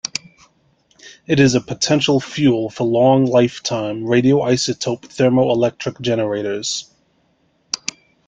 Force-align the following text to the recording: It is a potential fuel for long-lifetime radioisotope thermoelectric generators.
It 1.27 1.39
is 1.39 1.53
a 1.53 1.61
potential 1.61 2.19
fuel 2.19 2.71
for 2.71 2.87
long-lifetime 2.87 4.01
radioisotope 4.05 5.01
thermoelectric 5.03 6.01
generators. 6.01 6.91